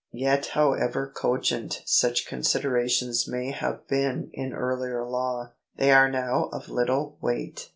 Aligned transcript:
Yet 0.13 0.47
however 0.57 1.13
cogent 1.15 1.83
such 1.85 2.25
considerations 2.25 3.27
may 3.27 3.51
have 3.51 3.87
been 3.87 4.31
in 4.33 4.51
earlier 4.51 5.05
law, 5.05 5.53
they 5.77 5.91
are 5.91 6.09
now 6.09 6.49
of 6.51 6.69
little 6.69 7.19
weight. 7.21 7.69